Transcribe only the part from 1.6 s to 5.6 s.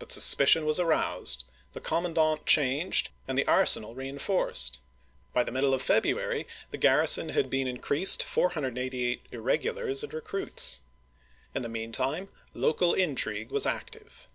the commandant changed, and the arsenal reen forced; by the